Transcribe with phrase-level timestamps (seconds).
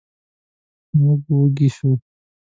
[0.99, 1.93] موږ وږي شوو.